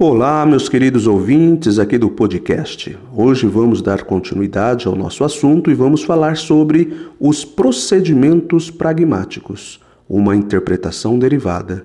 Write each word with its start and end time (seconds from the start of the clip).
Olá, 0.00 0.46
meus 0.46 0.68
queridos 0.68 1.08
ouvintes 1.08 1.76
aqui 1.76 1.98
do 1.98 2.08
podcast. 2.08 2.96
Hoje 3.12 3.48
vamos 3.48 3.82
dar 3.82 4.04
continuidade 4.04 4.86
ao 4.86 4.94
nosso 4.94 5.24
assunto 5.24 5.72
e 5.72 5.74
vamos 5.74 6.04
falar 6.04 6.36
sobre 6.36 6.96
os 7.18 7.44
procedimentos 7.44 8.70
pragmáticos, 8.70 9.80
uma 10.08 10.36
interpretação 10.36 11.18
derivada. 11.18 11.84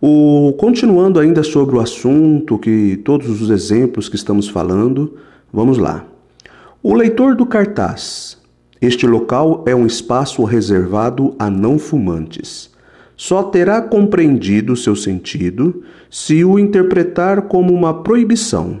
O 0.00 0.54
continuando 0.56 1.18
ainda 1.18 1.42
sobre 1.42 1.74
o 1.74 1.80
assunto 1.80 2.60
que 2.60 2.96
todos 2.98 3.28
os 3.42 3.50
exemplos 3.50 4.08
que 4.08 4.14
estamos 4.14 4.48
falando, 4.48 5.16
vamos 5.52 5.78
lá. 5.78 6.04
O 6.80 6.94
leitor 6.94 7.34
do 7.34 7.44
cartaz. 7.44 8.38
Este 8.80 9.04
local 9.04 9.64
é 9.66 9.74
um 9.74 9.84
espaço 9.84 10.44
reservado 10.44 11.34
a 11.40 11.50
não 11.50 11.76
fumantes 11.76 12.70
só 13.18 13.42
terá 13.42 13.82
compreendido 13.82 14.76
seu 14.76 14.94
sentido 14.94 15.82
se 16.08 16.44
o 16.44 16.56
interpretar 16.56 17.42
como 17.42 17.74
uma 17.74 17.92
proibição. 17.92 18.78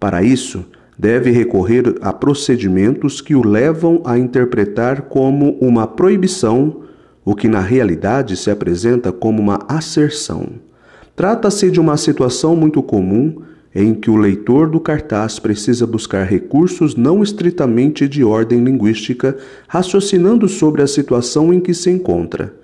Para 0.00 0.22
isso, 0.22 0.64
deve 0.98 1.30
recorrer 1.30 1.94
a 2.00 2.10
procedimentos 2.10 3.20
que 3.20 3.34
o 3.34 3.46
levam 3.46 4.00
a 4.06 4.18
interpretar 4.18 5.02
como 5.02 5.58
uma 5.60 5.86
proibição, 5.86 6.84
o 7.22 7.34
que 7.34 7.48
na 7.48 7.60
realidade 7.60 8.34
se 8.34 8.50
apresenta 8.50 9.12
como 9.12 9.42
uma 9.42 9.58
asserção. 9.68 10.48
Trata-se 11.14 11.70
de 11.70 11.78
uma 11.78 11.98
situação 11.98 12.56
muito 12.56 12.82
comum 12.82 13.42
em 13.74 13.92
que 13.92 14.10
o 14.10 14.16
leitor 14.16 14.70
do 14.70 14.80
cartaz 14.80 15.38
precisa 15.38 15.86
buscar 15.86 16.24
recursos 16.24 16.96
não 16.96 17.22
estritamente 17.22 18.08
de 18.08 18.24
ordem 18.24 18.64
linguística, 18.64 19.36
raciocinando 19.68 20.48
sobre 20.48 20.80
a 20.80 20.86
situação 20.86 21.52
em 21.52 21.60
que 21.60 21.74
se 21.74 21.90
encontra. 21.90 22.54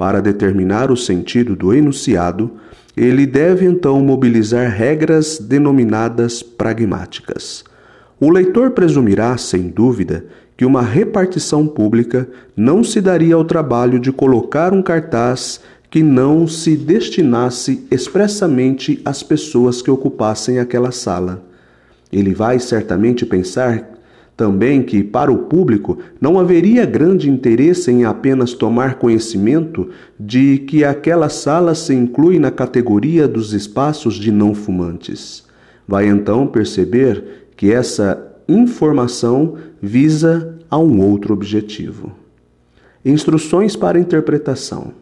Para 0.00 0.22
determinar 0.22 0.90
o 0.90 0.96
sentido 0.96 1.54
do 1.54 1.74
enunciado, 1.74 2.52
ele 2.96 3.26
deve 3.26 3.66
então 3.66 4.00
mobilizar 4.00 4.70
regras 4.70 5.38
denominadas 5.38 6.42
pragmáticas. 6.42 7.62
O 8.18 8.30
leitor 8.30 8.70
presumirá, 8.70 9.36
sem 9.36 9.68
dúvida, 9.68 10.24
que 10.56 10.64
uma 10.64 10.80
repartição 10.80 11.66
pública 11.66 12.26
não 12.56 12.82
se 12.82 12.98
daria 12.98 13.34
ao 13.34 13.44
trabalho 13.44 14.00
de 14.00 14.10
colocar 14.10 14.72
um 14.72 14.80
cartaz 14.80 15.60
que 15.90 16.02
não 16.02 16.46
se 16.46 16.78
destinasse 16.78 17.86
expressamente 17.90 19.02
às 19.04 19.22
pessoas 19.22 19.82
que 19.82 19.90
ocupassem 19.90 20.58
aquela 20.58 20.92
sala. 20.92 21.44
Ele 22.10 22.32
vai 22.32 22.58
certamente 22.58 23.26
pensar 23.26 23.89
também 24.40 24.82
que, 24.82 25.04
para 25.04 25.30
o 25.30 25.36
público, 25.36 25.98
não 26.18 26.38
haveria 26.38 26.86
grande 26.86 27.28
interesse 27.28 27.90
em 27.90 28.06
apenas 28.06 28.54
tomar 28.54 28.94
conhecimento 28.94 29.90
de 30.18 30.56
que 30.60 30.82
aquela 30.82 31.28
sala 31.28 31.74
se 31.74 31.92
inclui 31.92 32.38
na 32.38 32.50
categoria 32.50 33.28
dos 33.28 33.52
espaços 33.52 34.14
de 34.14 34.32
não 34.32 34.54
fumantes. 34.54 35.44
Vai 35.86 36.08
então 36.08 36.46
perceber 36.46 37.50
que 37.54 37.70
essa 37.70 38.34
informação 38.48 39.56
visa 39.82 40.58
a 40.70 40.78
um 40.78 41.02
outro 41.02 41.34
objetivo. 41.34 42.10
Instruções 43.04 43.76
para 43.76 44.00
interpretação. 44.00 44.94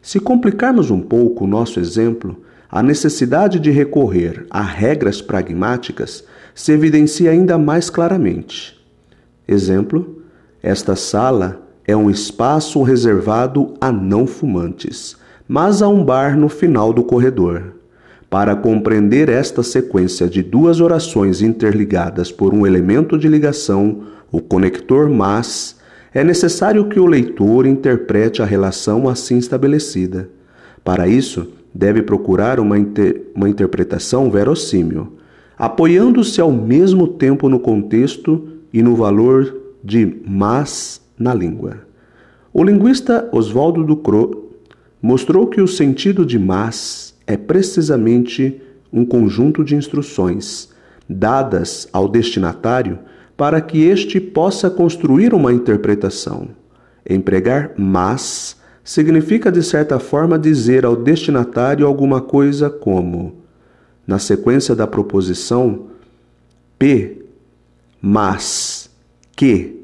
Se 0.00 0.18
complicarmos 0.18 0.90
um 0.90 1.02
pouco 1.02 1.44
o 1.44 1.46
nosso 1.46 1.78
exemplo, 1.78 2.42
a 2.70 2.82
necessidade 2.82 3.60
de 3.60 3.70
recorrer 3.70 4.46
a 4.48 4.62
regras 4.62 5.20
pragmáticas 5.20 6.24
se 6.54 6.72
evidencia 6.72 7.30
ainda 7.30 7.58
mais 7.58 7.90
claramente. 7.90 8.77
Exemplo: 9.48 10.22
esta 10.62 10.94
sala 10.94 11.62
é 11.86 11.96
um 11.96 12.10
espaço 12.10 12.82
reservado 12.82 13.72
a 13.80 13.90
não 13.90 14.26
fumantes, 14.26 15.16
mas 15.48 15.80
há 15.80 15.88
um 15.88 16.04
bar 16.04 16.36
no 16.36 16.50
final 16.50 16.92
do 16.92 17.02
corredor. 17.02 17.72
Para 18.28 18.54
compreender 18.54 19.30
esta 19.30 19.62
sequência 19.62 20.28
de 20.28 20.42
duas 20.42 20.82
orações 20.82 21.40
interligadas 21.40 22.30
por 22.30 22.52
um 22.52 22.66
elemento 22.66 23.16
de 23.16 23.26
ligação, 23.26 24.02
o 24.30 24.38
conector 24.42 25.08
mas, 25.08 25.76
é 26.12 26.22
necessário 26.22 26.90
que 26.90 27.00
o 27.00 27.06
leitor 27.06 27.64
interprete 27.64 28.42
a 28.42 28.44
relação 28.44 29.08
assim 29.08 29.38
estabelecida. 29.38 30.28
Para 30.84 31.08
isso, 31.08 31.48
deve 31.74 32.02
procurar 32.02 32.60
uma, 32.60 32.78
inter 32.78 33.22
uma 33.34 33.48
interpretação 33.48 34.30
verossímil, 34.30 35.14
apoiando-se 35.56 36.38
ao 36.38 36.52
mesmo 36.52 37.08
tempo 37.08 37.48
no 37.48 37.58
contexto 37.58 38.57
e 38.72 38.82
no 38.82 38.94
valor 38.94 39.54
de 39.82 40.20
mas 40.26 41.00
na 41.18 41.34
língua. 41.34 41.78
O 42.52 42.62
linguista 42.62 43.28
Oswaldo 43.32 43.84
Ducrot 43.84 44.36
mostrou 45.00 45.46
que 45.46 45.60
o 45.60 45.68
sentido 45.68 46.24
de 46.24 46.38
mas 46.38 47.14
é 47.26 47.36
precisamente 47.36 48.60
um 48.92 49.04
conjunto 49.04 49.62
de 49.62 49.76
instruções 49.76 50.70
dadas 51.08 51.88
ao 51.92 52.08
destinatário 52.08 52.98
para 53.36 53.60
que 53.60 53.84
este 53.84 54.20
possa 54.20 54.68
construir 54.68 55.32
uma 55.32 55.52
interpretação. 55.52 56.48
Empregar 57.08 57.72
mas 57.76 58.56
significa, 58.82 59.52
de 59.52 59.62
certa 59.62 59.98
forma, 59.98 60.38
dizer 60.38 60.84
ao 60.84 60.96
destinatário 60.96 61.86
alguma 61.86 62.20
coisa 62.20 62.68
como, 62.68 63.36
na 64.06 64.18
sequência 64.18 64.74
da 64.74 64.86
proposição 64.86 65.86
P, 66.78 67.27
mas, 68.00 68.90
que, 69.36 69.76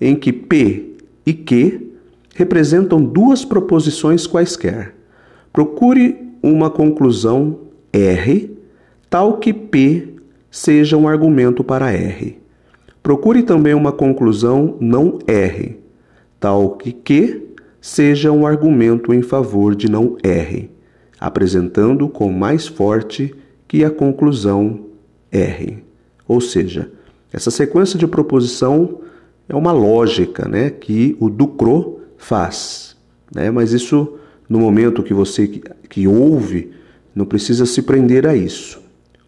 em 0.00 0.14
que 0.14 0.32
P 0.32 0.96
e 1.26 1.32
que 1.32 1.92
representam 2.34 3.02
duas 3.02 3.44
proposições 3.44 4.26
quaisquer. 4.26 4.94
Procure 5.52 6.16
uma 6.42 6.70
conclusão 6.70 7.58
R, 7.92 8.56
tal 9.08 9.38
que 9.38 9.52
P 9.52 10.14
seja 10.50 10.96
um 10.96 11.06
argumento 11.06 11.62
para 11.62 11.92
R. 11.92 12.38
Procure 13.02 13.42
também 13.42 13.74
uma 13.74 13.92
conclusão 13.92 14.76
não 14.80 15.18
R, 15.26 15.78
tal 16.38 16.76
que 16.76 16.92
Q 16.92 17.42
seja 17.80 18.30
um 18.30 18.46
argumento 18.46 19.12
em 19.12 19.22
favor 19.22 19.74
de 19.74 19.90
não 19.90 20.16
R, 20.22 20.70
apresentando 21.18 22.08
com 22.08 22.30
mais 22.30 22.66
forte 22.66 23.34
que 23.66 23.84
a 23.84 23.90
conclusão 23.90 24.86
R. 25.30 25.82
Ou 26.28 26.40
seja, 26.40 26.90
essa 27.32 27.50
sequência 27.50 27.98
de 27.98 28.06
proposição 28.06 29.00
é 29.48 29.54
uma 29.54 29.72
lógica 29.72 30.48
né, 30.48 30.70
que 30.70 31.16
o 31.20 31.28
Ducrot 31.28 31.98
faz. 32.16 32.96
Né? 33.34 33.50
Mas 33.50 33.72
isso, 33.72 34.16
no 34.48 34.58
momento 34.58 35.02
que 35.02 35.14
você 35.14 35.46
que, 35.46 35.62
que 35.88 36.08
ouve, 36.08 36.72
não 37.14 37.24
precisa 37.24 37.66
se 37.66 37.82
prender 37.82 38.26
a 38.26 38.34
isso. 38.34 38.80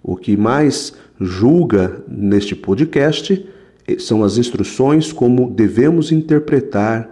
O 0.02 0.16
que 0.16 0.36
mais 0.36 0.94
julga 1.20 2.02
neste 2.08 2.54
podcast 2.54 3.46
eh, 3.86 3.98
são 3.98 4.24
as 4.24 4.36
instruções 4.36 5.12
como 5.12 5.50
devemos 5.50 6.10
interpretar 6.10 7.08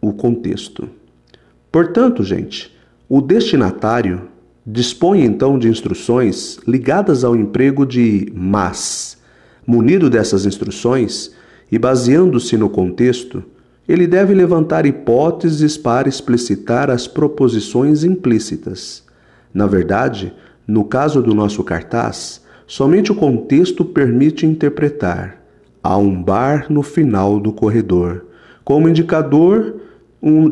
o 0.00 0.12
contexto. 0.12 0.88
Portanto, 1.70 2.22
gente, 2.22 2.74
o 3.08 3.20
destinatário 3.20 4.28
dispõe 4.66 5.24
então 5.24 5.58
de 5.58 5.68
instruções 5.68 6.58
ligadas 6.66 7.24
ao 7.24 7.36
emprego 7.36 7.84
de 7.84 8.32
mas 8.34 9.18
Munido 9.66 10.10
dessas 10.10 10.44
instruções 10.44 11.32
e 11.72 11.78
baseando-se 11.78 12.56
no 12.56 12.68
contexto, 12.68 13.42
ele 13.88 14.06
deve 14.06 14.34
levantar 14.34 14.84
hipóteses 14.84 15.76
para 15.78 16.08
explicitar 16.08 16.90
as 16.90 17.06
proposições 17.06 18.04
implícitas. 18.04 19.02
Na 19.52 19.66
verdade, 19.66 20.32
no 20.66 20.84
caso 20.84 21.22
do 21.22 21.34
nosso 21.34 21.64
cartaz, 21.64 22.42
somente 22.66 23.10
o 23.10 23.14
contexto 23.14 23.84
permite 23.84 24.46
interpretar. 24.46 25.42
Há 25.82 25.96
um 25.96 26.22
bar 26.22 26.66
no 26.70 26.82
final 26.82 27.40
do 27.40 27.52
corredor, 27.52 28.26
como 28.64 28.88
indicador 28.88 29.76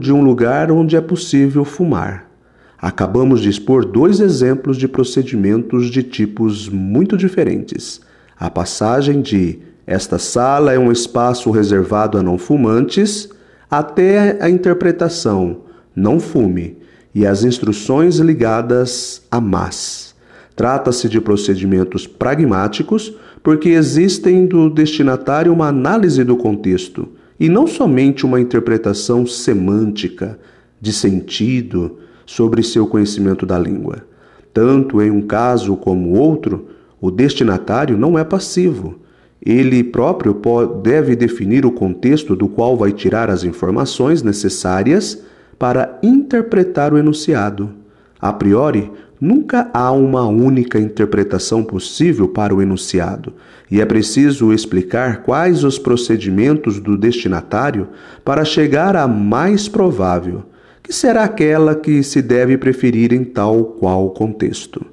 de 0.01 0.13
um 0.13 0.23
lugar 0.23 0.71
onde 0.71 0.97
é 0.97 1.01
possível 1.01 1.65
fumar. 1.65 2.31
Acabamos 2.79 3.41
de 3.41 3.49
expor 3.49 3.85
dois 3.85 4.21
exemplos 4.21 4.77
de 4.77 4.89
procedimentos 4.89 5.91
de 5.91 6.03
tipos 6.03 6.69
muito 6.69 7.17
diferentes 7.17 8.01
a 8.43 8.51
passagem 8.51 9.23
de 9.23 9.61
esta 9.87 10.19
sala 10.19 10.73
é 10.73 10.79
um 10.79 10.91
espaço 10.91 11.49
reservado 11.53 12.19
a 12.19 12.25
não 12.25 12.37
fumantes 12.37 13.29
até 13.71 14.37
a 14.41 14.51
interpretação 14.51 15.59
não 15.95 16.19
fume 16.19 16.77
e 17.15 17.25
as 17.25 17.45
instruções 17.45 18.17
ligadas 18.17 19.23
a 19.31 19.41
mas. 19.41 20.17
Trata-se 20.57 21.09
de 21.09 21.21
procedimentos 21.21 22.05
pragmáticos 22.05 23.15
porque 23.45 23.69
existem 23.69 24.45
do 24.45 24.69
destinatário 24.69 25.53
uma 25.53 25.69
análise 25.69 26.25
do 26.25 26.37
contexto 26.37 27.11
e 27.39 27.49
não 27.49 27.69
somente 27.69 28.27
uma 28.27 28.41
interpretação 28.41 29.25
semântica 29.25 30.37
de 30.81 30.93
sentido 30.93 31.99
sobre 32.27 32.65
seu 32.65 32.89
conhecimento 32.89 33.47
da 33.47 33.57
língua. 33.57 34.05
Tanto 34.53 35.01
em 35.01 35.13
um 35.13 35.23
caso 35.23 35.77
como 35.77 36.19
outro, 36.19 36.73
o 37.03 37.11
destinatário 37.11 37.99
não 37.99 38.19
é 38.19 38.25
passivo. 38.25 38.99
Ele 39.45 39.85
próprio 39.85 40.41
deve 40.83 41.15
definir 41.15 41.67
o 41.67 41.73
contexto 41.73 42.35
do 42.35 42.49
qual 42.49 42.79
vai 42.79 42.93
tirar 42.93 43.29
as 43.29 43.45
informações 43.45 44.23
necessárias 44.23 45.23
para 45.59 45.99
interpretar 46.03 46.95
o 46.95 46.99
enunciado. 46.99 47.71
A 48.19 48.33
priori, 48.33 48.91
Nunca 49.25 49.71
há 49.73 49.93
uma 49.93 50.27
única 50.27 50.81
interpretação 50.81 51.63
possível 51.63 52.27
para 52.27 52.53
o 52.53 52.61
enunciado, 52.61 53.33
e 53.71 53.81
é 53.81 53.87
preciso 53.87 54.53
explicar 54.53 55.23
quais 55.23 55.63
os 55.63 55.79
procedimentos 55.79 56.81
do 56.81 56.99
destinatário 56.99 57.87
para 58.25 58.45
chegar 58.45 58.97
à 58.97 59.07
mais 59.07 59.69
provável, 59.69 60.43
que 60.83 60.93
será 60.93 61.23
aquela 61.23 61.77
que 61.77 62.03
se 62.03 62.21
deve 62.21 62.59
preferir 62.59 63.13
em 63.13 63.23
tal 63.23 63.63
qual 63.63 64.11
contexto. 64.11 64.85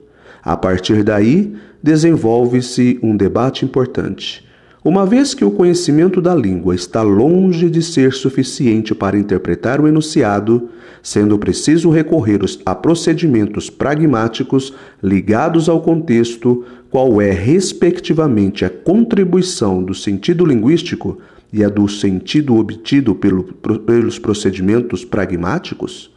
A 0.44 0.56
partir 0.56 1.04
daí, 1.04 1.54
desenvolve-se 1.82 3.00
um 3.02 3.16
debate 3.16 3.66
importante. 3.66 4.48
Uma 4.84 5.06
vez 5.06 5.34
que 5.34 5.44
o 5.44 5.52
conhecimento 5.52 6.22
da 6.22 6.34
língua 6.34 6.74
está 6.74 7.02
longe 7.02 7.70
de 7.70 7.82
ser 7.82 8.14
suficiente 8.14 8.96
para 8.96 9.18
interpretar 9.18 9.82
o 9.82 9.88
enunciado, 9.88 10.70
sendo 11.04 11.38
preciso 11.38 11.90
recorrer 11.90 12.40
a 12.66 12.74
procedimentos 12.74 13.70
pragmáticos 13.70 14.74
ligados 15.04 15.68
ao 15.68 15.82
contexto, 15.82 16.64
qual 16.90 17.22
é, 17.22 17.30
respectivamente, 17.30 18.64
a 18.64 18.70
contribuição 18.70 19.84
do 19.84 19.94
sentido 19.94 20.46
linguístico 20.46 21.18
e 21.52 21.62
a 21.62 21.68
do 21.68 21.88
sentido 21.90 22.56
obtido 22.56 23.14
pelo, 23.14 23.44
pelos 23.44 24.18
procedimentos 24.18 25.04
pragmáticos? 25.04 26.10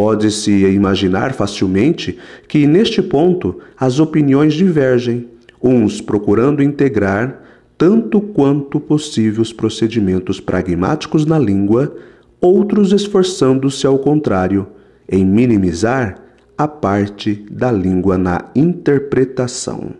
Pode-se 0.00 0.50
imaginar 0.50 1.34
facilmente 1.34 2.16
que, 2.48 2.66
neste 2.66 3.02
ponto, 3.02 3.58
as 3.78 4.00
opiniões 4.00 4.54
divergem, 4.54 5.28
uns 5.62 6.00
procurando 6.00 6.62
integrar 6.62 7.42
tanto 7.76 8.18
quanto 8.18 8.80
possível 8.80 9.42
os 9.42 9.52
procedimentos 9.52 10.40
pragmáticos 10.40 11.26
na 11.26 11.38
língua, 11.38 11.94
outros 12.40 12.94
esforçando-se 12.94 13.86
ao 13.86 13.98
contrário, 13.98 14.68
em 15.06 15.22
minimizar 15.22 16.16
a 16.56 16.66
parte 16.66 17.44
da 17.50 17.70
língua 17.70 18.16
na 18.16 18.46
interpretação. 18.56 19.90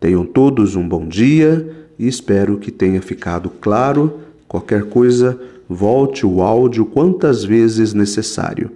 Tenham 0.00 0.24
todos 0.24 0.74
um 0.74 0.88
bom 0.88 1.06
dia 1.06 1.68
e 1.98 2.08
espero 2.08 2.56
que 2.56 2.70
tenha 2.70 3.02
ficado 3.02 3.50
claro. 3.60 4.20
Qualquer 4.48 4.84
coisa, 4.84 5.38
volte 5.68 6.24
o 6.24 6.40
áudio 6.40 6.86
quantas 6.86 7.44
vezes 7.44 7.92
necessário. 7.92 8.70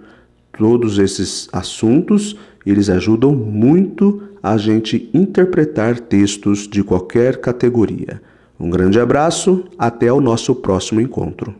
Todos 0.59 0.99
esses 0.99 1.47
assuntos, 1.53 2.35
eles 2.65 2.89
ajudam 2.89 3.33
muito 3.33 4.21
a 4.43 4.57
gente 4.57 5.09
interpretar 5.13 5.97
textos 5.97 6.67
de 6.67 6.83
qualquer 6.83 7.39
categoria. 7.39 8.21
Um 8.59 8.69
grande 8.69 8.99
abraço, 8.99 9.63
até 9.77 10.11
o 10.11 10.19
nosso 10.19 10.53
próximo 10.53 10.99
encontro. 10.99 11.55